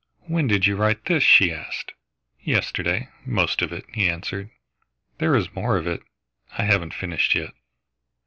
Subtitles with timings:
[0.21, 1.91] "When did you write this?" she asked.
[2.41, 4.49] "Yesterday, most of it," he answered.
[5.19, 6.01] "There is more of it
[6.57, 7.53] I haven't finished yet.